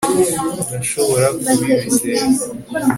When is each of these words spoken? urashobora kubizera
urashobora 0.69 1.27
kubizera 1.45 2.23